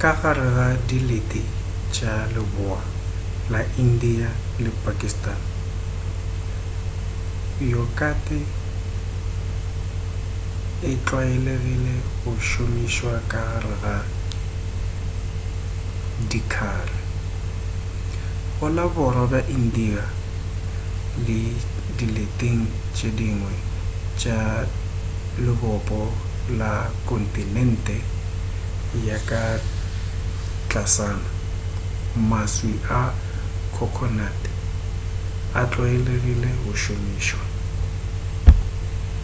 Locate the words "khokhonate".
33.74-34.50